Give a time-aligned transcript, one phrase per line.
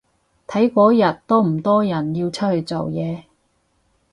[0.47, 3.25] 睇嗰日多唔多人要出去做嘢